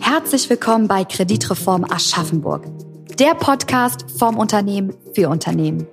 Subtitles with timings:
[0.00, 2.64] Herzlich willkommen bei Kreditreform Aschaffenburg,
[3.18, 5.86] der Podcast vom Unternehmen für Unternehmen.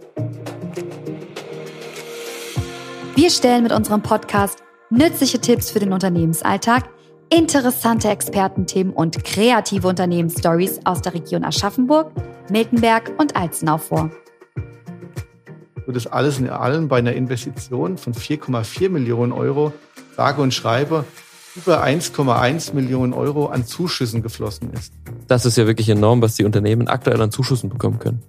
[3.15, 6.89] Wir stellen mit unserem Podcast nützliche Tipps für den Unternehmensalltag,
[7.29, 12.11] interessante Expertenthemen und kreative Unternehmensstories aus der Region Aschaffenburg,
[12.49, 14.11] Miltenberg und Alzenau vor.
[15.85, 19.73] Und das alles in allem bei einer Investition von 4,4 Millionen Euro,
[20.15, 21.05] sage und schreibe,
[21.55, 24.93] über 1,1 Millionen Euro an Zuschüssen geflossen ist.
[25.27, 28.21] Das ist ja wirklich enorm, was die Unternehmen aktuell an Zuschüssen bekommen können.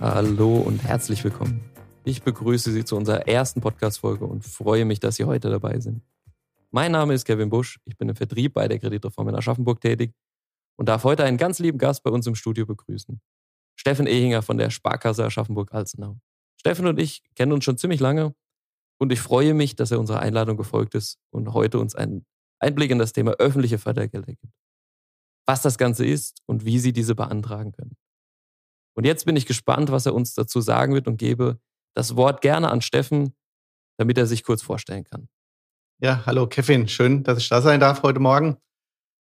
[0.00, 1.60] Hallo und herzlich willkommen.
[2.04, 6.02] Ich begrüße Sie zu unserer ersten Podcast-Folge und freue mich, dass Sie heute dabei sind.
[6.70, 10.12] Mein Name ist Kevin Busch, ich bin im Vertrieb bei der Kreditreform in Aschaffenburg tätig
[10.76, 13.22] und darf heute einen ganz lieben Gast bei uns im Studio begrüßen.
[13.74, 16.18] Steffen Ehinger von der Sparkasse Aschaffenburg-Alzenau.
[16.60, 18.34] Steffen und ich kennen uns schon ziemlich lange
[18.98, 22.26] und ich freue mich, dass er unserer Einladung gefolgt ist und heute uns einen
[22.58, 24.52] Einblick in das Thema öffentliche Fördergelder gibt.
[25.46, 27.96] Was das Ganze ist und wie Sie diese beantragen können.
[28.94, 31.58] Und jetzt bin ich gespannt, was er uns dazu sagen wird und gebe
[31.94, 33.34] das Wort gerne an Steffen,
[33.96, 35.28] damit er sich kurz vorstellen kann.
[36.00, 38.56] Ja, hallo Kevin, schön, dass ich da sein darf heute Morgen.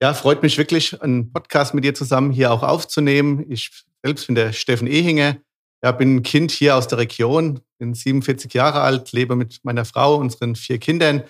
[0.04, 3.44] Ja, freut mich wirklich, einen Podcast mit dir zusammen hier auch aufzunehmen.
[3.50, 3.72] Ich
[4.04, 5.38] selbst bin der Steffen Ehinger,
[5.84, 9.84] ja, bin ein Kind hier aus der Region, bin 47 Jahre alt, lebe mit meiner
[9.84, 11.24] Frau, unseren vier Kindern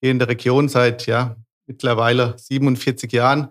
[0.00, 1.36] hier in der Region seit ja,
[1.68, 3.50] mittlerweile 47 Jahren.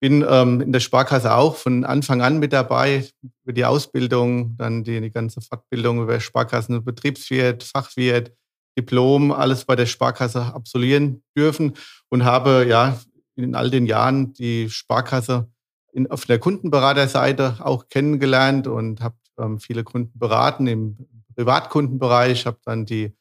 [0.00, 3.08] Bin ähm, in der Sparkasse auch von Anfang an mit dabei,
[3.42, 8.32] über die Ausbildung, dann die, die ganze Fortbildung über Sparkassen, Betriebswirt, Fachwirt,
[8.78, 11.74] Diplom, alles bei der Sparkasse absolvieren dürfen
[12.08, 12.98] und habe ja
[13.36, 15.48] in all den Jahren die Sparkasse
[15.92, 20.96] in, auf der Kundenberaterseite auch kennengelernt und habe ähm, viele Kunden beraten im
[21.36, 23.12] Privatkundenbereich, habe dann die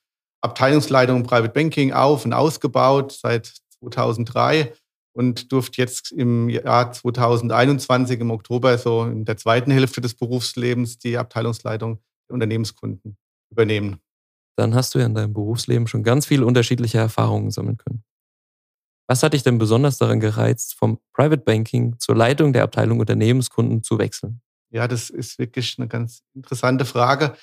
[0.41, 4.73] Abteilungsleitung Private Banking auf und ausgebaut seit 2003
[5.13, 10.97] und durfte jetzt im Jahr 2021 im Oktober so in der zweiten Hälfte des Berufslebens
[10.97, 13.17] die Abteilungsleitung der Unternehmenskunden
[13.51, 13.99] übernehmen.
[14.55, 18.03] Dann hast du ja in deinem Berufsleben schon ganz viele unterschiedliche Erfahrungen sammeln können.
[19.07, 23.83] Was hat dich denn besonders daran gereizt, vom Private Banking zur Leitung der Abteilung Unternehmenskunden
[23.83, 24.41] zu wechseln?
[24.69, 27.35] Ja, das ist wirklich eine ganz interessante Frage.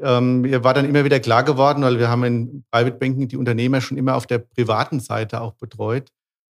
[0.00, 3.36] Ähm, mir war dann immer wieder klar geworden, weil wir haben in Private Banking die
[3.36, 6.08] Unternehmer schon immer auf der privaten Seite auch betreut.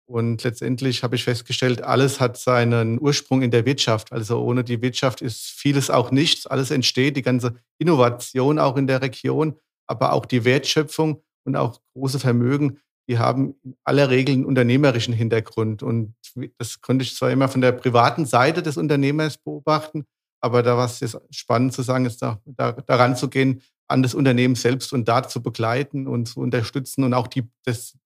[0.08, 4.12] Und letztendlich habe ich festgestellt, alles hat seinen Ursprung in der Wirtschaft.
[4.12, 6.46] Also ohne die Wirtschaft ist vieles auch nichts.
[6.46, 9.56] Alles entsteht, die ganze Innovation auch in der Region,
[9.86, 15.14] aber auch die Wertschöpfung und auch große Vermögen, die haben in aller Regel einen unternehmerischen
[15.14, 15.82] Hintergrund.
[15.82, 16.14] Und
[16.58, 20.04] das konnte ich zwar immer von der privaten Seite des Unternehmers beobachten,
[20.40, 24.14] aber da war es spannend zu sagen, ist da, da, daran zu gehen, an das
[24.14, 27.96] Unternehmen selbst und da zu begleiten und zu unterstützen und auch die, das,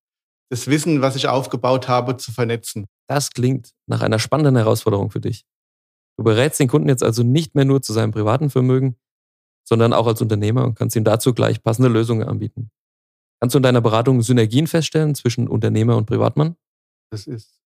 [0.50, 2.86] das Wissen, was ich aufgebaut habe, zu vernetzen.
[3.08, 5.44] Das klingt nach einer spannenden Herausforderung für dich.
[6.18, 8.96] Du berätst den Kunden jetzt also nicht mehr nur zu seinem privaten Vermögen,
[9.64, 12.70] sondern auch als Unternehmer und kannst ihm dazu gleich passende Lösungen anbieten.
[13.40, 16.56] Kannst du in deiner Beratung Synergien feststellen zwischen Unternehmer und Privatmann?
[17.10, 17.60] Das ist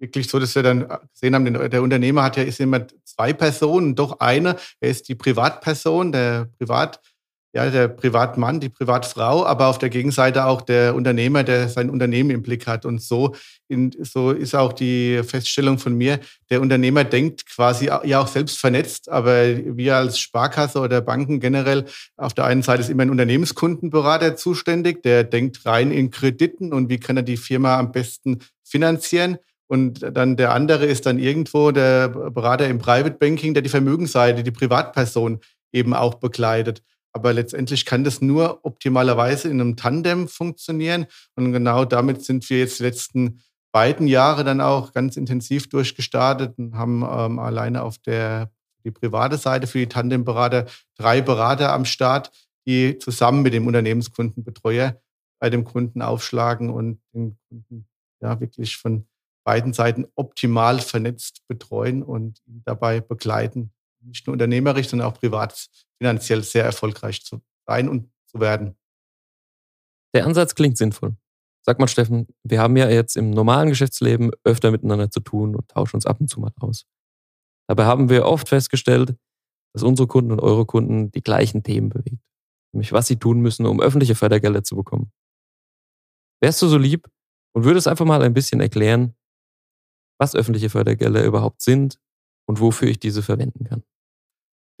[0.00, 3.94] wirklich so, dass wir dann gesehen haben, der Unternehmer hat ja ist immer zwei Personen,
[3.94, 7.00] doch eine, er ist die Privatperson, der Privat,
[7.52, 12.30] ja, der Privatmann, die Privatfrau, aber auf der Gegenseite auch der Unternehmer, der sein Unternehmen
[12.30, 12.86] im Blick hat.
[12.86, 13.34] Und so,
[13.66, 18.58] in, so ist auch die Feststellung von mir, der Unternehmer denkt quasi ja auch selbst
[18.58, 23.10] vernetzt, aber wir als Sparkasse oder Banken generell, auf der einen Seite ist immer ein
[23.10, 28.38] Unternehmenskundenberater zuständig, der denkt rein in Krediten und wie kann er die Firma am besten
[28.62, 29.38] finanzieren.
[29.66, 34.42] Und dann der andere ist dann irgendwo der Berater im Private Banking, der die Vermögensseite,
[34.42, 35.40] die Privatperson
[35.72, 36.82] eben auch begleitet.
[37.12, 41.06] Aber letztendlich kann das nur optimalerweise in einem Tandem funktionieren.
[41.34, 46.58] Und genau damit sind wir jetzt die letzten beiden Jahre dann auch ganz intensiv durchgestartet
[46.58, 48.50] und haben ähm, alleine auf der
[48.84, 50.66] die private Seite für die Tandemberater
[50.96, 52.30] drei Berater am Start,
[52.66, 55.00] die zusammen mit dem Unternehmenskundenbetreuer
[55.38, 57.86] bei dem Kunden aufschlagen und den Kunden
[58.20, 59.06] ja wirklich von
[59.44, 65.68] beiden Seiten optimal vernetzt betreuen und dabei begleiten, nicht nur unternehmerisch, sondern auch privat
[65.98, 68.76] finanziell sehr erfolgreich zu sein und zu werden.
[70.14, 71.16] Der Ansatz klingt sinnvoll.
[71.62, 75.68] Sag mal, Steffen, wir haben ja jetzt im normalen Geschäftsleben öfter miteinander zu tun und
[75.68, 76.86] tauschen uns ab und zu mal aus.
[77.68, 79.14] Dabei haben wir oft festgestellt,
[79.72, 82.22] dass unsere Kunden und eure Kunden die gleichen Themen bewegt.
[82.72, 85.12] Nämlich was sie tun müssen, um öffentliche Fördergelder zu bekommen.
[86.42, 87.08] Wärst du so lieb
[87.52, 89.14] und würdest einfach mal ein bisschen erklären,
[90.18, 92.00] was öffentliche Fördergelder überhaupt sind
[92.46, 93.82] und wofür ich diese verwenden kann.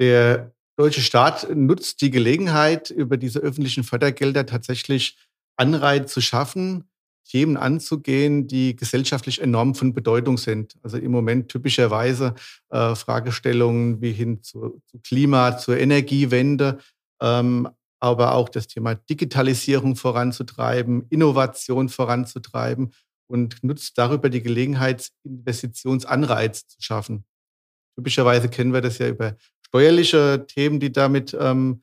[0.00, 5.18] Der deutsche Staat nutzt die Gelegenheit, über diese öffentlichen Fördergelder tatsächlich
[5.56, 6.84] Anreize zu schaffen,
[7.28, 10.76] Themen anzugehen, die gesellschaftlich enorm von Bedeutung sind.
[10.82, 12.34] Also im Moment typischerweise
[12.70, 16.78] äh, Fragestellungen wie hin zu, zu Klima, zur Energiewende,
[17.20, 17.68] ähm,
[18.00, 22.94] aber auch das Thema Digitalisierung voranzutreiben, Innovation voranzutreiben
[23.28, 27.24] und nutzt darüber die Gelegenheit, Investitionsanreiz zu schaffen.
[27.96, 29.36] Typischerweise kennen wir das ja über
[29.70, 31.82] steuerliche Themen, die damit ähm,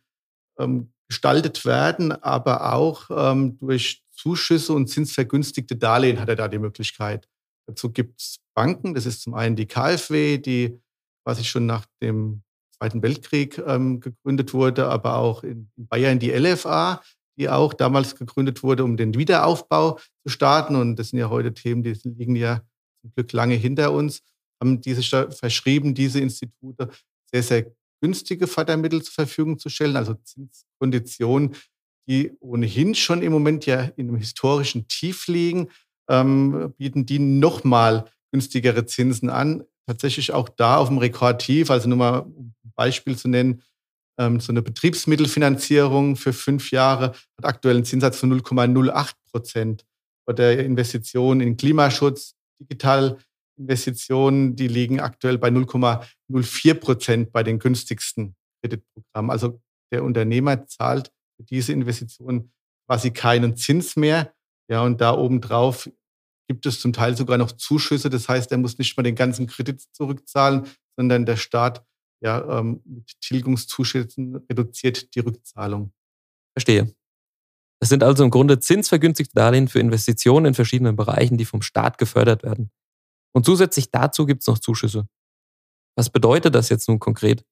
[0.59, 6.59] ähm, gestaltet werden, aber auch ähm, durch Zuschüsse und zinsvergünstigte Darlehen hat er da die
[6.59, 7.27] Möglichkeit.
[7.67, 10.79] Dazu gibt es Banken, das ist zum einen die KfW, die
[11.23, 12.43] quasi schon nach dem
[12.77, 17.01] Zweiten Weltkrieg ähm, gegründet wurde, aber auch in Bayern die LFA,
[17.37, 20.75] die auch damals gegründet wurde, um den Wiederaufbau zu starten.
[20.75, 22.61] Und das sind ja heute Themen, die liegen ja
[23.01, 24.21] zum Glück lange hinter uns,
[24.61, 26.89] haben diese verschrieben, diese Institute
[27.31, 31.55] sehr, sehr günstige Fördermittel zur Verfügung zu stellen, also Zinskonditionen,
[32.07, 35.69] die ohnehin schon im Moment ja in einem historischen Tief liegen,
[36.09, 39.63] ähm, bieten die nochmal günstigere Zinsen an.
[39.85, 43.61] Tatsächlich auch da auf dem Rekordtief, also nur mal um ein Beispiel zu nennen,
[44.17, 49.85] ähm, so eine Betriebsmittelfinanzierung für fünf Jahre hat aktuell einen Zinssatz von 0,08 Prozent.
[50.25, 52.35] Oder Investitionen in Klimaschutz,
[53.57, 59.31] Digitalinvestitionen, die liegen aktuell bei 0,04 Prozent bei den günstigsten Kreditprogrammen.
[59.31, 59.61] Also
[59.91, 62.51] der Unternehmer zahlt für diese Investitionen
[62.87, 64.33] quasi keinen Zins mehr.
[64.69, 65.89] Ja, und da obendrauf
[66.47, 68.09] gibt es zum Teil sogar noch Zuschüsse.
[68.09, 71.85] Das heißt, er muss nicht mal den ganzen Kredit zurückzahlen, sondern der Staat
[72.21, 75.93] ja, ähm, mit Tilgungszuschüssen reduziert die Rückzahlung.
[76.55, 76.93] Verstehe.
[77.79, 81.99] Es sind also im Grunde zinsvergünstigte Darlehen für Investitionen in verschiedenen Bereichen, die vom Staat
[81.99, 82.71] gefördert werden.
[83.33, 85.07] Und zusätzlich dazu gibt es noch Zuschüsse.
[85.95, 87.43] Was bedeutet das jetzt nun konkret?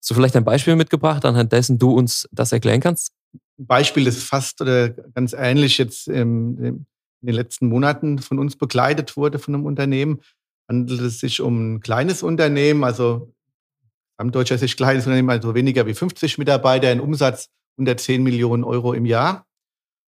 [0.00, 3.12] Hast du vielleicht ein Beispiel mitgebracht, anhand dessen du uns das erklären kannst?
[3.58, 6.86] Ein Beispiel, das fast oder ganz ähnlich jetzt in
[7.20, 10.20] den letzten Monaten von uns begleitet wurde von einem Unternehmen.
[10.68, 13.34] Handelt es sich um ein kleines Unternehmen, also
[14.18, 18.64] am deutscher Sicht kleines Unternehmen, also weniger wie 50 Mitarbeiter, ein Umsatz unter 10 Millionen
[18.64, 19.46] Euro im Jahr.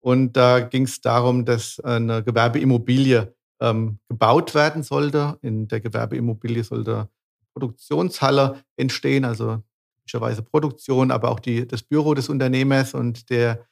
[0.02, 5.38] Und da ging es darum, dass eine Gewerbeimmobilie ähm, gebaut werden sollte.
[5.42, 7.10] In der Gewerbeimmobilie sollte
[7.54, 9.62] Produktionshalle entstehen, also
[9.98, 13.66] typischerweise Produktion, aber auch die, das Büro des Unternehmers und der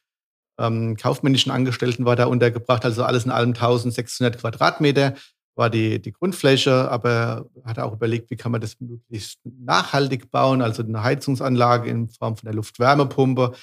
[0.60, 2.86] ähm, kaufmännischen Angestellten war da untergebracht.
[2.86, 5.16] Also alles in allem 1600 Quadratmeter
[5.56, 10.62] war die, die Grundfläche, aber hat auch überlegt, wie kann man das möglichst nachhaltig bauen,
[10.62, 13.54] also eine Heizungsanlage in Form von der Luftwärmepumpe,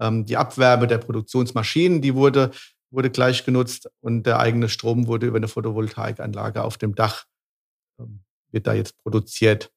[0.00, 2.50] ähm, die Abwärme der Produktionsmaschinen, die wurde,
[2.90, 7.24] wurde gleich genutzt und der eigene Strom wurde über eine Photovoltaikanlage auf dem Dach,
[7.98, 9.72] ähm, wird da jetzt produziert.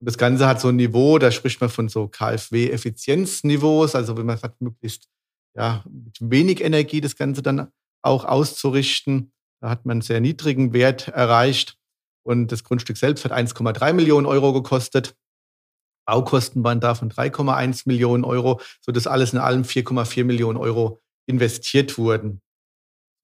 [0.00, 4.26] Und das Ganze hat so ein Niveau, da spricht man von so KfW-Effizienzniveaus, also wenn
[4.26, 5.08] man sagt, möglichst
[5.54, 7.70] ja, mit wenig Energie das Ganze dann
[8.02, 9.32] auch auszurichten.
[9.60, 11.76] Da hat man einen sehr niedrigen Wert erreicht
[12.24, 15.14] und das Grundstück selbst hat 1,3 Millionen Euro gekostet.
[16.04, 21.96] Baukosten waren da von 3,1 Millionen Euro, sodass alles in allem 4,4 Millionen Euro investiert
[21.96, 22.40] wurden.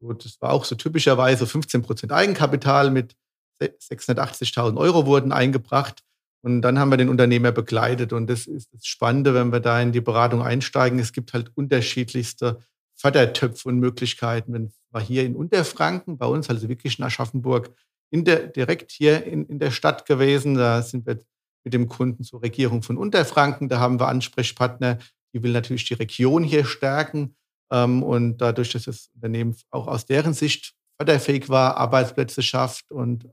[0.00, 3.16] Und das war auch so typischerweise 15 Prozent Eigenkapital mit
[3.60, 6.02] 680.000 Euro wurden eingebracht.
[6.42, 8.12] Und dann haben wir den Unternehmer begleitet.
[8.12, 10.98] Und das ist das Spannende, wenn wir da in die Beratung einsteigen.
[10.98, 12.60] Es gibt halt unterschiedlichste
[12.94, 14.52] Fördertöpfe und Möglichkeiten.
[14.52, 17.74] Wenn wir hier in Unterfranken, bei uns, also wirklich in Aschaffenburg,
[18.10, 20.54] in der, direkt hier in, in der Stadt gewesen.
[20.54, 21.18] Da sind wir
[21.64, 23.68] mit dem Kunden zur Regierung von Unterfranken.
[23.68, 24.98] Da haben wir Ansprechpartner,
[25.34, 27.36] die will natürlich die Region hier stärken.
[27.70, 33.28] Ähm, und dadurch, dass das Unternehmen auch aus deren Sicht förderfähig war, Arbeitsplätze schafft und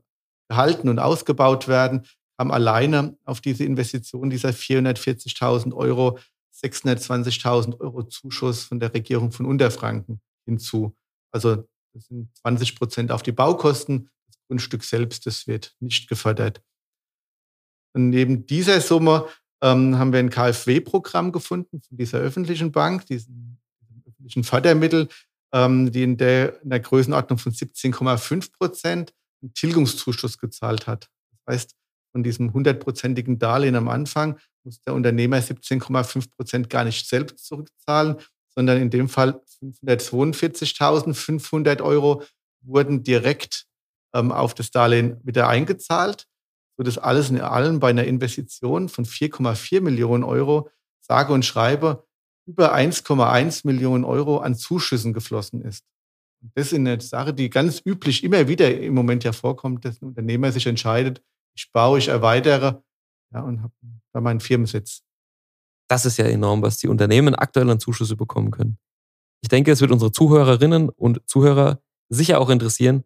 [0.48, 2.06] gehalten und ausgebaut werden,
[2.38, 6.18] haben alleine auf diese Investition dieser 440.000 Euro
[6.54, 10.96] 620.000 Euro Zuschuss von der Regierung von Unterfranken hinzu.
[11.32, 14.10] Also das sind 20 Prozent auf die Baukosten.
[14.26, 16.62] Das Grundstück selbst, das wird nicht gefördert.
[17.94, 19.26] Und neben dieser Summe
[19.62, 23.58] ähm, haben wir ein KfW-Programm gefunden von dieser öffentlichen Bank, diesen
[24.26, 25.08] öffentlichen Fördermittel,
[25.52, 31.08] ähm, die in der, in der Größenordnung von 17,5 Prozent einen Tilgungszuschuss gezahlt hat.
[31.30, 31.74] Das heißt,
[32.12, 38.16] von diesem hundertprozentigen Darlehen am Anfang muss der Unternehmer 17,5 Prozent gar nicht selbst zurückzahlen,
[38.48, 39.40] sondern in dem Fall
[39.84, 42.24] 542.500 Euro
[42.62, 43.66] wurden direkt
[44.14, 46.26] ähm, auf das Darlehen wieder eingezahlt,
[46.76, 50.68] sodass alles in allem bei einer Investition von 4,4 Millionen Euro
[51.00, 52.05] sage und schreibe
[52.46, 55.84] über 1,1 Millionen Euro an Zuschüssen geflossen ist.
[56.54, 60.06] das ist eine Sache, die ganz üblich immer wieder im Moment ja vorkommt, dass ein
[60.06, 61.22] Unternehmer sich entscheidet,
[61.56, 62.80] ich baue, ich erweitere
[63.32, 63.72] ja, und habe
[64.12, 65.02] da meinen Firmensitz.
[65.88, 68.78] Das ist ja enorm, was die Unternehmen aktuell an Zuschüsse bekommen können.
[69.42, 73.04] Ich denke, es wird unsere Zuhörerinnen und Zuhörer sicher auch interessieren,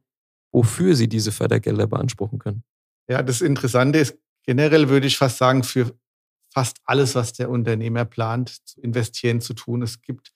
[0.53, 2.65] wofür sie diese Fördergelder beanspruchen können.
[3.09, 5.95] Ja, das Interessante ist, generell würde ich fast sagen, für
[6.53, 9.83] fast alles, was der Unternehmer plant, zu investieren, zu tun.
[9.83, 10.33] Es gibt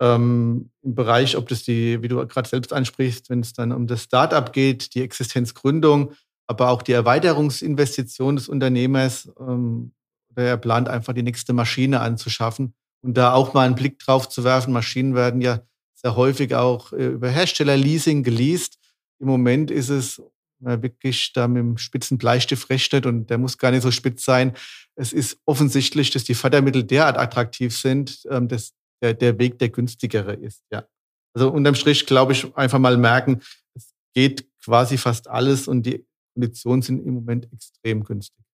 [0.00, 3.86] ähm, im Bereich, ob das die, wie du gerade selbst ansprichst, wenn es dann um
[3.86, 6.12] das Startup geht, die Existenzgründung,
[6.46, 9.92] aber auch die Erweiterungsinvestition des Unternehmers, ähm,
[10.34, 14.44] er plant einfach die nächste Maschine anzuschaffen und da auch mal einen Blick drauf zu
[14.44, 14.72] werfen.
[14.72, 15.60] Maschinen werden ja
[15.94, 18.78] sehr häufig auch äh, über Herstellerleasing geleast.
[19.18, 20.22] Im Moment ist es
[20.62, 24.54] wirklich da mit dem spitzen Bleistift rechnet und der muss gar nicht so spitz sein.
[24.94, 29.70] Es ist offensichtlich, dass die Fördermittel derart attraktiv sind, ähm, dass der, der Weg der
[29.70, 30.62] günstigere ist.
[30.70, 30.86] Ja.
[31.34, 33.40] Also unterm Strich glaube ich einfach mal merken,
[33.74, 38.44] es geht quasi fast alles und die Konditionen sind im Moment extrem günstig.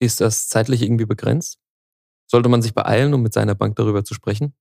[0.00, 1.58] Ist das zeitlich irgendwie begrenzt?
[2.30, 4.54] Sollte man sich beeilen, um mit seiner Bank darüber zu sprechen?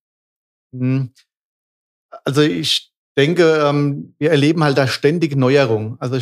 [0.74, 1.14] Hm.
[2.26, 5.98] Also ich denke, ähm, wir erleben halt da ständig Neuerungen.
[6.00, 6.18] Also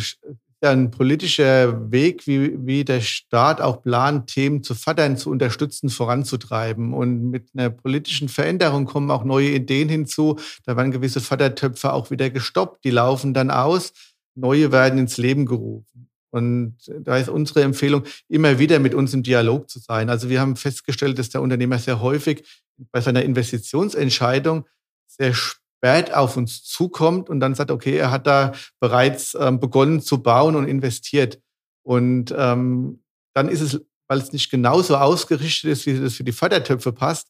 [0.60, 6.92] ein politischer Weg, wie, wie der Staat auch plant, Themen zu fördern, zu unterstützen, voranzutreiben.
[6.92, 10.38] Und mit einer politischen Veränderung kommen auch neue Ideen hinzu.
[10.64, 12.84] Da werden gewisse Fördertöpfe auch wieder gestoppt.
[12.84, 13.92] Die laufen dann aus.
[14.34, 16.08] Neue werden ins Leben gerufen.
[16.30, 20.10] Und da ist unsere Empfehlung, immer wieder mit uns im Dialog zu sein.
[20.10, 22.44] Also wir haben festgestellt, dass der Unternehmer sehr häufig
[22.92, 24.66] bei seiner Investitionsentscheidung
[25.06, 30.00] sehr spät auf uns zukommt und dann sagt, okay, er hat da bereits ähm, begonnen
[30.00, 31.40] zu bauen und investiert.
[31.82, 33.02] Und ähm,
[33.34, 37.28] dann ist es, weil es nicht genauso ausgerichtet ist, wie es für die Fördertöpfe passt,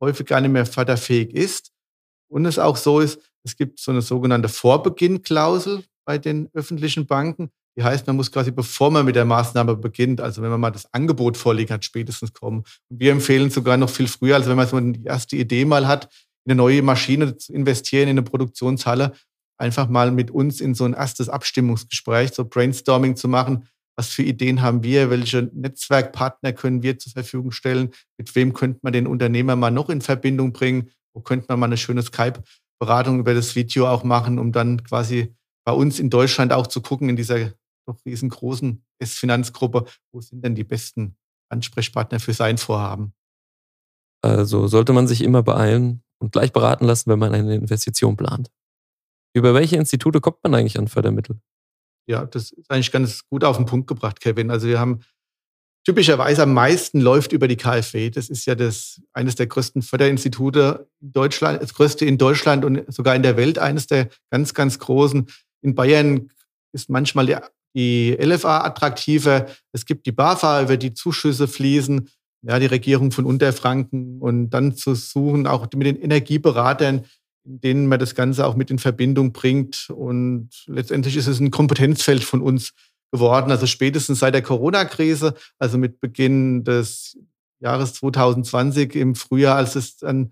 [0.00, 1.72] häufig gar nicht mehr förderfähig ist.
[2.28, 7.50] Und es auch so ist, es gibt so eine sogenannte Vorbeginn-Klausel bei den öffentlichen Banken.
[7.76, 10.70] Die heißt, man muss quasi, bevor man mit der Maßnahme beginnt, also wenn man mal
[10.70, 12.64] das Angebot vorliegen hat, spätestens kommen.
[12.88, 16.08] Wir empfehlen sogar noch viel früher, also wenn man so die erste Idee mal hat,
[16.46, 19.12] eine neue Maschine zu investieren, in eine Produktionshalle,
[19.58, 23.68] einfach mal mit uns in so ein erstes Abstimmungsgespräch, so Brainstorming zu machen.
[23.96, 25.10] Was für Ideen haben wir?
[25.10, 27.90] Welche Netzwerkpartner können wir zur Verfügung stellen?
[28.16, 30.90] Mit wem könnte man den Unternehmer mal noch in Verbindung bringen?
[31.14, 35.34] Wo könnte man mal eine schöne Skype-Beratung über das Video auch machen, um dann quasi
[35.66, 37.52] bei uns in Deutschland auch zu gucken, in dieser
[37.86, 41.16] doch riesengroßen S-Finanzgruppe, wo sind denn die besten
[41.50, 43.12] Ansprechpartner für sein Vorhaben?
[44.22, 48.50] Also sollte man sich immer beeilen, und gleich beraten lassen, wenn man eine Investition plant.
[49.34, 51.40] Über welche Institute kommt man eigentlich an Fördermittel?
[52.06, 54.50] Ja, das ist eigentlich ganz gut auf den Punkt gebracht, Kevin.
[54.50, 55.00] Also wir haben
[55.86, 58.10] typischerweise am meisten läuft über die KfW.
[58.10, 62.92] Das ist ja das, eines der größten Förderinstitute in Deutschland, das größte in Deutschland und
[62.92, 65.30] sogar in der Welt, eines der ganz, ganz großen.
[65.62, 66.30] In Bayern
[66.72, 67.26] ist manchmal
[67.74, 69.46] die, LFA attraktiver.
[69.72, 72.08] Es gibt die BAFA, über die Zuschüsse fließen
[72.42, 77.04] ja, die Regierung von Unterfranken und dann zu suchen, auch mit den Energieberatern,
[77.44, 79.90] denen man das Ganze auch mit in Verbindung bringt.
[79.90, 82.72] Und letztendlich ist es ein Kompetenzfeld von uns
[83.12, 83.50] geworden.
[83.50, 87.18] Also spätestens seit der Corona-Krise, also mit Beginn des
[87.60, 90.30] Jahres 2020 im Frühjahr, als es dann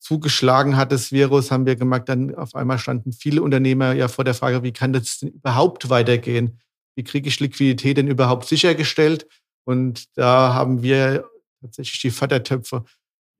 [0.00, 4.24] zugeschlagen hat, das Virus, haben wir gemerkt, dann auf einmal standen viele Unternehmer ja vor
[4.24, 6.60] der Frage, wie kann das denn überhaupt weitergehen?
[6.94, 9.26] Wie kriege ich Liquidität denn überhaupt sichergestellt?
[9.64, 11.28] Und da haben wir
[11.60, 12.84] tatsächlich die Fördertöpfe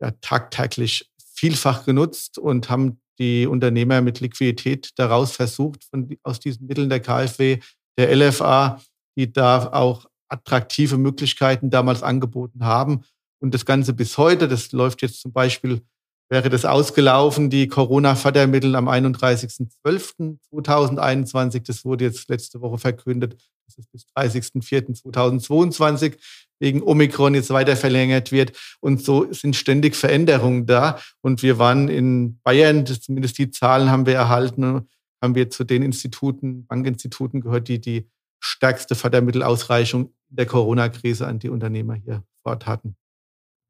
[0.00, 6.66] ja tagtäglich vielfach genutzt und haben die Unternehmer mit Liquidität daraus versucht, von, aus diesen
[6.66, 7.58] Mitteln der KfW,
[7.96, 8.80] der LFA,
[9.16, 13.04] die da auch attraktive Möglichkeiten damals angeboten haben.
[13.40, 15.82] Und das Ganze bis heute, das läuft jetzt zum Beispiel,
[16.28, 21.64] wäre das ausgelaufen, die Corona-Fördermittel am 31.12.2021.
[21.66, 23.36] Das wurde jetzt letzte Woche verkündet,
[23.68, 26.16] dass es bis 30.04.2022
[26.58, 28.58] wegen Omikron jetzt weiter verlängert wird.
[28.80, 30.98] Und so sind ständig Veränderungen da.
[31.20, 34.88] Und wir waren in Bayern, zumindest die Zahlen haben wir erhalten,
[35.22, 38.08] haben wir zu den Instituten, Bankinstituten gehört, die die
[38.40, 42.96] stärkste Fördermittelausreichung der Corona-Krise an die Unternehmer hier fort hatten.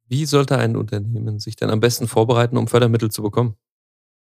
[0.07, 3.57] Wie sollte ein Unternehmen sich denn am besten vorbereiten, um Fördermittel zu bekommen?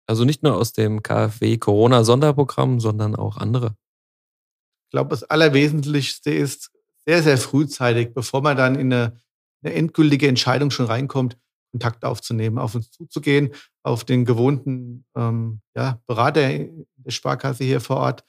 [0.08, 3.76] Also nicht nur aus dem KfW Corona-Sonderprogramm, sondern auch andere.
[4.92, 6.70] Ich glaube, das Allerwesentlichste ist,
[7.06, 9.16] sehr, sehr frühzeitig, bevor man dann in eine,
[9.64, 11.38] eine endgültige Entscheidung schon reinkommt,
[11.72, 13.52] Kontakt aufzunehmen, auf uns zuzugehen,
[13.84, 18.26] auf den gewohnten ähm, ja, Berater der Sparkasse hier vor Ort.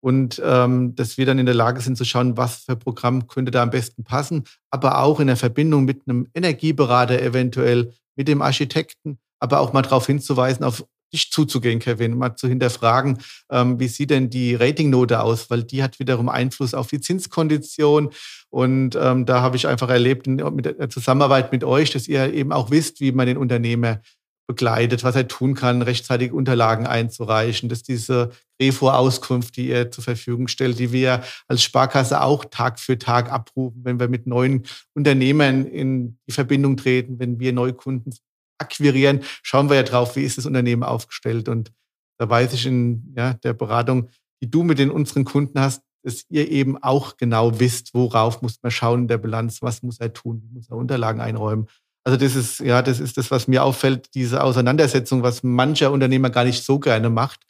[0.00, 3.50] Und ähm, dass wir dann in der Lage sind zu schauen, was für Programm könnte
[3.50, 8.40] da am besten passen, aber auch in der Verbindung mit einem Energieberater eventuell, mit dem
[8.40, 10.82] Architekten, aber auch mal darauf hinzuweisen auf
[11.12, 13.18] dich zuzugehen, Kevin, mal zu hinterfragen,
[13.50, 18.10] ähm, wie sieht denn die Ratingnote aus, weil die hat wiederum Einfluss auf die Zinskondition.
[18.50, 22.32] Und ähm, da habe ich einfach erlebt in, mit der Zusammenarbeit mit euch, dass ihr
[22.32, 24.00] eben auch wisst, wie man den Unternehmer
[24.46, 30.46] begleitet, was er tun kann, rechtzeitig Unterlagen einzureichen, dass diese Revo-Auskunft, die ihr zur Verfügung
[30.48, 34.62] stellt, die wir als Sparkasse auch Tag für Tag abrufen, wenn wir mit neuen
[34.94, 38.14] Unternehmern in die Verbindung treten, wenn wir Neukunden
[38.58, 41.48] akquirieren, schauen wir ja drauf, wie ist das Unternehmen aufgestellt.
[41.48, 41.72] Und
[42.18, 44.08] da weiß ich in ja, der Beratung,
[44.42, 48.58] die du mit den unseren Kunden hast, dass ihr eben auch genau wisst, worauf muss
[48.62, 51.66] man schauen in der Bilanz, was muss er tun, wie muss er Unterlagen einräumen.
[52.04, 56.30] Also das ist, ja, das ist das, was mir auffällt, diese Auseinandersetzung, was mancher Unternehmer
[56.30, 57.40] gar nicht so gerne macht,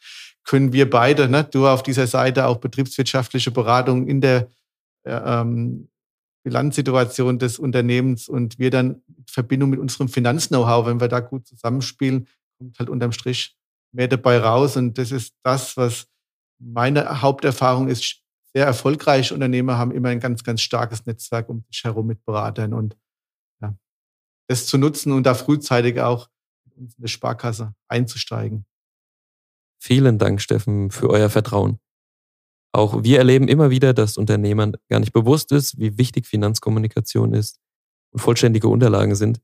[0.43, 4.49] können wir beide, ne, du auf dieser Seite auch betriebswirtschaftliche Beratung in der
[5.05, 5.89] ähm,
[6.47, 11.45] Bilanzsituation des Unternehmens und wir dann in Verbindung mit unserem Finanz-Know-how, wenn wir da gut
[11.45, 13.57] zusammenspielen, kommt halt unterm Strich
[13.91, 14.77] mehr dabei raus.
[14.77, 16.07] Und das ist das, was
[16.57, 18.21] meine Haupterfahrung ist.
[18.53, 22.73] Sehr erfolgreiche Unternehmer haben immer ein ganz, ganz starkes Netzwerk um sich herum mit Beratern
[22.73, 22.95] und
[24.49, 26.29] das zu nutzen und da frühzeitig auch
[26.77, 28.65] in eine Sparkasse einzusteigen.
[29.77, 31.79] Vielen Dank, Steffen, für euer Vertrauen.
[32.73, 37.59] Auch wir erleben immer wieder, dass Unternehmern gar nicht bewusst ist, wie wichtig Finanzkommunikation ist
[38.11, 39.41] und vollständige Unterlagen sind,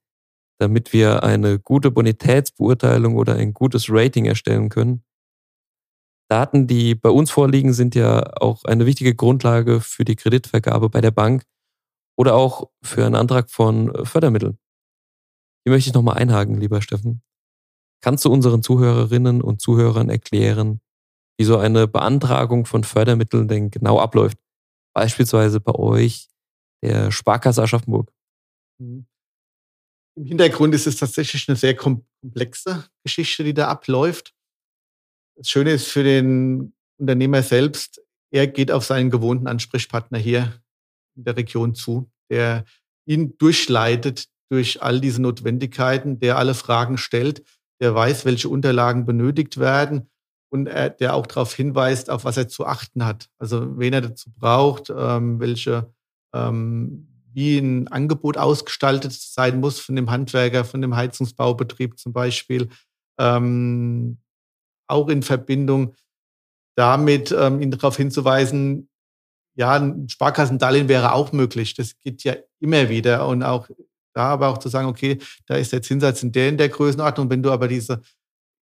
[0.59, 5.03] damit wir eine gute Bonitätsbeurteilung oder ein gutes Rating erstellen können.
[6.29, 11.01] Daten, die bei uns vorliegen, sind ja auch eine wichtige Grundlage für die Kreditvergabe bei
[11.01, 11.43] der Bank
[12.17, 14.57] oder auch für einen Antrag von Fördermitteln.
[15.65, 17.21] Hier möchte ich nochmal einhaken, lieber Steffen.
[18.01, 20.81] Kannst du unseren Zuhörerinnen und Zuhörern erklären,
[21.37, 24.37] wie so eine Beantragung von Fördermitteln denn genau abläuft?
[24.93, 26.27] Beispielsweise bei euch,
[26.83, 28.11] der Sparkasse Aschaffenburg.
[28.79, 29.05] Mhm.
[30.15, 34.35] Im Hintergrund ist es tatsächlich eine sehr komplexe Geschichte, die da abläuft.
[35.35, 37.99] Das Schöne ist für den Unternehmer selbst,
[38.31, 40.61] er geht auf seinen gewohnten Ansprechpartner hier
[41.15, 42.65] in der Region zu, der
[43.05, 47.43] ihn durchleitet durch all diese Notwendigkeiten, der alle Fragen stellt,
[47.79, 50.11] der weiß, welche Unterlagen benötigt werden
[50.53, 53.27] und er, der auch darauf hinweist, auf was er zu achten hat.
[53.39, 55.91] Also wen er dazu braucht, ähm, welche,
[56.31, 62.69] ähm, wie ein Angebot ausgestaltet sein muss von dem Handwerker, von dem Heizungsbaubetrieb zum Beispiel.
[63.19, 64.19] Ähm,
[64.87, 65.95] auch in Verbindung
[66.75, 68.89] damit, ähm, ihn darauf hinzuweisen,
[69.55, 71.73] ja, ein Sparkassendarlehen wäre auch möglich.
[71.73, 73.69] Das geht ja immer wieder und auch
[74.13, 77.31] da aber auch zu sagen, okay, da ist der Zinssatz in der in der Größenordnung.
[77.31, 78.01] Wenn du aber diese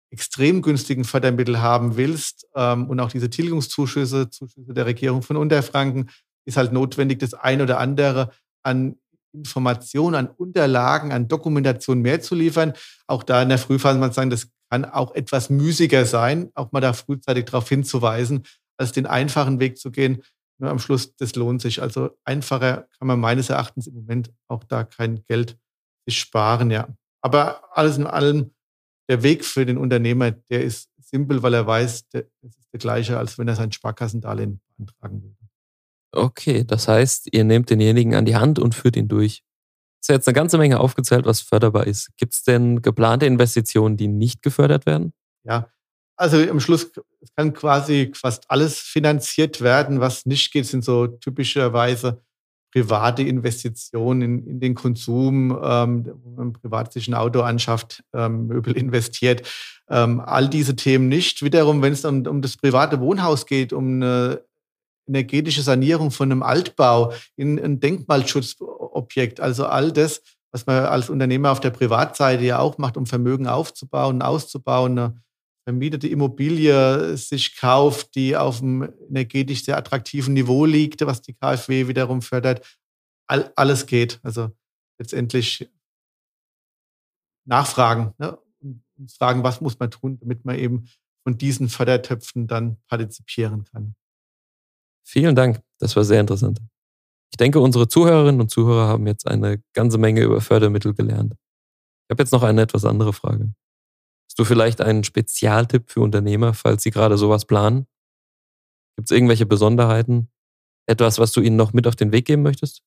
[0.10, 6.10] extrem günstigen Fördermittel haben willst ähm, und auch diese Tilgungszuschüsse, Zuschüsse der Regierung von Unterfranken,
[6.46, 8.32] ist halt notwendig, das ein oder andere
[8.64, 8.96] an
[9.34, 12.74] Informationen, an Unterlagen, an Dokumentation mehr zu liefern.
[13.08, 16.82] Auch da in der Frühphase man sagen, das kann auch etwas müßiger sein, auch mal
[16.82, 18.44] da frühzeitig darauf hinzuweisen,
[18.78, 20.24] als den einfachen Weg zu gehen,
[20.60, 21.82] nur am Schluss, das lohnt sich.
[21.82, 25.58] Also einfacher kann man meines Erachtens im Moment auch da kein Geld
[26.08, 26.88] sich sparen, ja.
[27.22, 28.52] Aber alles in allem,
[29.10, 33.18] der Weg für den Unternehmer, der ist simpel, weil er weiß, das ist der gleiche,
[33.18, 35.36] als wenn er sein Sparkassendarlehen beantragen würde.
[36.12, 39.44] Okay, das heißt, ihr nehmt denjenigen an die Hand und führt ihn durch.
[40.02, 42.10] Ist ja jetzt eine ganze Menge aufgezählt, was förderbar ist.
[42.18, 45.14] Gibt es denn geplante Investitionen, die nicht gefördert werden?
[45.44, 45.70] Ja,
[46.16, 46.92] also im Schluss
[47.36, 50.00] kann quasi fast alles finanziert werden.
[50.00, 52.24] Was nicht geht, sind so typischerweise
[52.78, 58.48] private Investitionen in, in den Konsum, ähm, wo man privat sich ein Auto anschafft, ähm,
[58.48, 59.48] Möbel investiert.
[59.90, 61.42] Ähm, all diese Themen nicht.
[61.44, 64.42] Wiederum, wenn es um, um das private Wohnhaus geht, um eine
[65.08, 71.52] energetische Sanierung von einem Altbau in ein Denkmalschutzobjekt, also all das, was man als Unternehmer
[71.52, 75.22] auf der Privatseite ja auch macht, um Vermögen aufzubauen, auszubauen, eine
[75.68, 81.90] vermietete Immobilie sich kauft, die auf einem energetisch sehr attraktiven Niveau liegt, was die KfW
[81.90, 82.66] wiederum fördert.
[83.28, 84.22] All, alles geht.
[84.24, 84.50] Also
[84.98, 85.70] letztendlich
[87.46, 88.38] nachfragen ne?
[88.62, 90.88] und fragen, was muss man tun, damit man eben
[91.26, 93.94] von diesen Fördertöpfen dann partizipieren kann.
[95.06, 95.62] Vielen Dank.
[95.80, 96.62] Das war sehr interessant.
[97.30, 101.34] Ich denke, unsere Zuhörerinnen und Zuhörer haben jetzt eine ganze Menge über Fördermittel gelernt.
[101.34, 103.52] Ich habe jetzt noch eine etwas andere Frage.
[104.38, 107.88] Du vielleicht einen Spezialtipp für Unternehmer, falls sie gerade sowas planen?
[108.96, 110.30] Gibt es irgendwelche Besonderheiten?
[110.86, 112.84] Etwas, was du ihnen noch mit auf den Weg geben möchtest?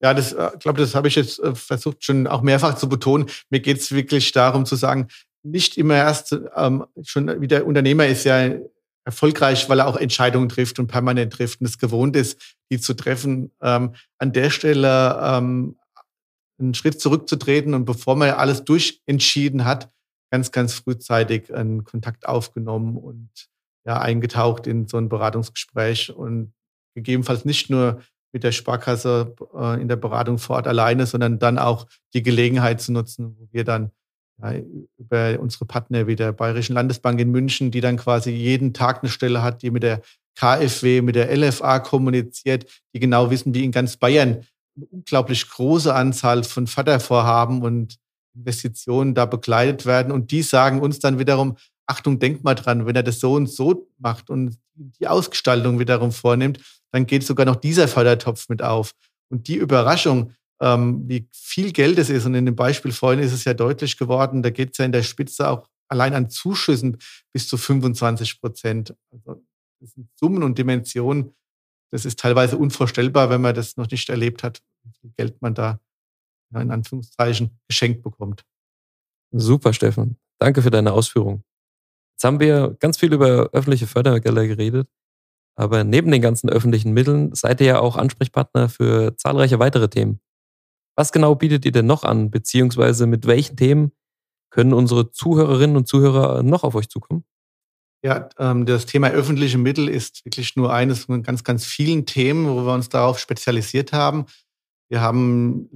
[0.00, 2.88] Ja, das, äh, ich glaube, das habe ich jetzt äh, versucht schon auch mehrfach zu
[2.88, 3.26] betonen.
[3.50, 5.08] Mir geht es wirklich darum zu sagen,
[5.42, 8.52] nicht immer erst ähm, schon wie der Unternehmer ist ja
[9.04, 12.94] erfolgreich, weil er auch Entscheidungen trifft und permanent trifft und es gewohnt ist, die zu
[12.94, 13.50] treffen.
[13.60, 15.76] Ähm, an der Stelle ähm,
[16.60, 19.90] einen Schritt zurückzutreten und bevor man alles durchentschieden hat,
[20.32, 23.28] ganz, ganz frühzeitig einen Kontakt aufgenommen und
[23.84, 26.54] ja, eingetaucht in so ein Beratungsgespräch und
[26.94, 28.00] gegebenenfalls nicht nur
[28.32, 32.80] mit der Sparkasse äh, in der Beratung vor Ort alleine, sondern dann auch die Gelegenheit
[32.80, 33.90] zu nutzen, wo wir dann
[34.42, 34.54] ja,
[34.96, 39.10] über unsere Partner wie der Bayerischen Landesbank in München, die dann quasi jeden Tag eine
[39.10, 40.00] Stelle hat, die mit der
[40.34, 42.64] KfW, mit der LFA kommuniziert,
[42.94, 47.98] die genau wissen, wie in ganz Bayern eine unglaublich große Anzahl von Fördervorhaben und
[48.34, 50.12] Investitionen da begleitet werden.
[50.12, 53.48] Und die sagen uns dann wiederum, Achtung, denk mal dran, wenn er das so und
[53.48, 56.60] so macht und die Ausgestaltung wiederum vornimmt,
[56.92, 58.92] dann geht sogar noch dieser Fördertopf mit auf.
[59.30, 63.32] Und die Überraschung, ähm, wie viel Geld es ist, und in dem Beispiel vorhin ist
[63.32, 66.98] es ja deutlich geworden, da geht es ja in der Spitze auch allein an Zuschüssen
[67.32, 68.94] bis zu 25 Prozent.
[69.10, 69.42] Also
[69.80, 71.34] das sind Summen und Dimensionen,
[71.90, 75.54] das ist teilweise unvorstellbar, wenn man das noch nicht erlebt hat, wie viel Geld man
[75.54, 75.80] da
[76.60, 78.44] in Anführungszeichen geschenkt bekommt.
[79.32, 80.18] Super, Steffen.
[80.38, 81.42] Danke für deine Ausführung.
[82.14, 84.88] Jetzt haben wir ganz viel über öffentliche Fördergelder geredet,
[85.56, 90.20] aber neben den ganzen öffentlichen Mitteln seid ihr ja auch Ansprechpartner für zahlreiche weitere Themen.
[90.96, 93.92] Was genau bietet ihr denn noch an, beziehungsweise mit welchen Themen
[94.50, 97.24] können unsere Zuhörerinnen und Zuhörer noch auf euch zukommen?
[98.04, 102.46] Ja, ähm, das Thema öffentliche Mittel ist wirklich nur eines von ganz, ganz vielen Themen,
[102.48, 104.26] wo wir uns darauf spezialisiert haben.
[104.90, 105.70] Wir haben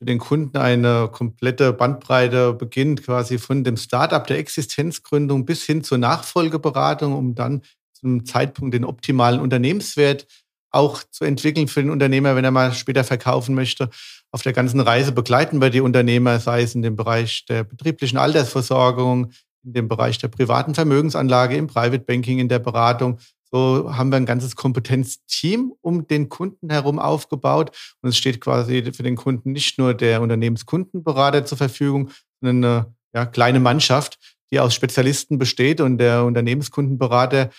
[0.00, 5.84] für den Kunden eine komplette Bandbreite beginnt, quasi von dem Startup der Existenzgründung bis hin
[5.84, 7.60] zur Nachfolgeberatung, um dann
[7.92, 10.26] zum Zeitpunkt den optimalen Unternehmenswert
[10.70, 13.90] auch zu entwickeln für den Unternehmer, wenn er mal später verkaufen möchte.
[14.30, 18.16] Auf der ganzen Reise begleiten wir die Unternehmer, sei es in dem Bereich der betrieblichen
[18.16, 19.32] Altersversorgung,
[19.64, 23.18] in dem Bereich der privaten Vermögensanlage, im Private Banking, in der Beratung,
[23.52, 27.76] so haben wir ein ganzes Kompetenzteam um den Kunden herum aufgebaut.
[28.00, 32.10] Und es steht quasi für den Kunden nicht nur der Unternehmenskundenberater zur Verfügung,
[32.40, 34.18] sondern eine ja, kleine Mannschaft,
[34.52, 35.80] die aus Spezialisten besteht.
[35.80, 37.50] Und der Unternehmenskundenberater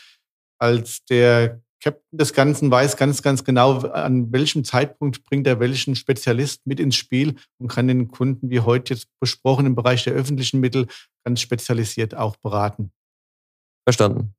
[0.59, 5.95] als der Captain des Ganzen weiß ganz, ganz genau, an welchem Zeitpunkt bringt er welchen
[5.95, 10.13] Spezialist mit ins Spiel und kann den Kunden, wie heute jetzt besprochen, im Bereich der
[10.13, 10.87] öffentlichen Mittel
[11.25, 12.91] ganz spezialisiert auch beraten.
[13.83, 14.35] Verstanden.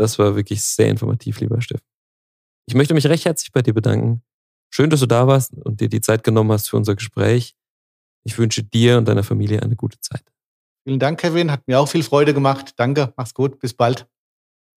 [0.00, 1.84] Das war wirklich sehr informativ, lieber Steffen.
[2.66, 4.22] Ich möchte mich recht herzlich bei dir bedanken.
[4.70, 7.54] Schön, dass du da warst und dir die Zeit genommen hast für unser Gespräch.
[8.24, 10.22] Ich wünsche dir und deiner Familie eine gute Zeit.
[10.84, 11.50] Vielen Dank, Kevin.
[11.50, 12.72] Hat mir auch viel Freude gemacht.
[12.76, 13.12] Danke.
[13.18, 13.58] Mach's gut.
[13.58, 14.06] Bis bald.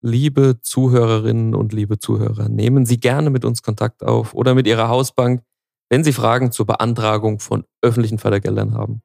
[0.02, 4.90] Liebe Zuhörerinnen und liebe Zuhörer, nehmen Sie gerne mit uns Kontakt auf oder mit Ihrer
[4.90, 5.42] Hausbank,
[5.90, 9.02] wenn Sie Fragen zur Beantragung von öffentlichen Fördergeldern haben.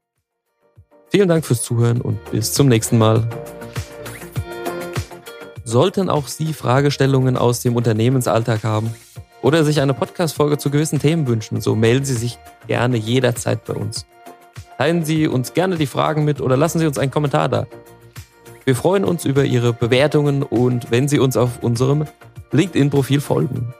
[1.11, 3.29] Vielen Dank fürs Zuhören und bis zum nächsten Mal.
[5.69, 8.91] Sollten auch Sie Fragestellungen aus dem Unternehmensalltag haben
[9.43, 13.75] oder sich eine Podcast-Folge zu gewissen Themen wünschen, so melden Sie sich gerne jederzeit bei
[13.75, 14.07] uns.
[14.79, 17.67] Teilen Sie uns gerne die Fragen mit oder lassen Sie uns einen Kommentar da.
[18.65, 22.07] Wir freuen uns über Ihre Bewertungen und wenn Sie uns auf unserem
[22.51, 23.75] LinkedIn-Profil folgen.